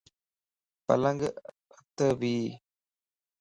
پلنگ 0.85 1.21
ات 1.71 1.95
ٻي 2.19 2.35